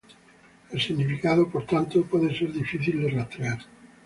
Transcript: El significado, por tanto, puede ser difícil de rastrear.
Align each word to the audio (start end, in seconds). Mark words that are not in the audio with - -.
El 0.71 0.81
significado, 0.81 1.47
por 1.47 1.67
tanto, 1.67 2.01
puede 2.01 2.35
ser 2.35 2.51
difícil 2.51 3.03
de 3.03 3.11
rastrear. 3.11 3.59